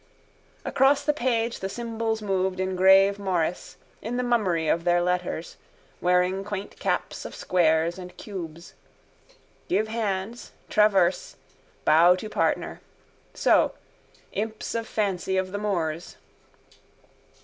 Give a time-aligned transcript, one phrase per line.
[0.65, 5.57] Across the page the symbols moved in grave morrice, in the mummery of their letters,
[6.01, 8.73] wearing quaint caps of squares and cubes.
[9.69, 11.35] Give hands, traverse,
[11.85, 12.81] bow to partner:
[13.35, 13.73] so:
[14.31, 16.17] imps of fancy of the Moors.